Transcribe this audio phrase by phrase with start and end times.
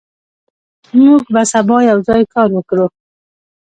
[1.03, 2.85] موږ به سبا یوځای کار وکړو.